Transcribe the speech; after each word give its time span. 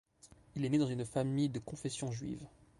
Il 0.55 0.65
est 0.65 0.69
né 0.69 0.79
dans 0.79 0.87
une 0.87 1.05
famille 1.05 1.49
de 1.49 1.59
confession 1.59 2.09
juive. 2.11 2.47